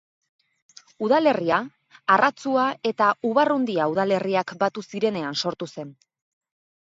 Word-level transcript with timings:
Udalerria 1.07 1.57
Arratzua 2.13 2.63
eta 2.91 3.09
Ubarrundia 3.31 3.87
udalerriak 3.93 4.55
batu 4.65 4.85
zirenean 4.95 5.37
sortu 5.45 5.69
zen. 5.77 5.93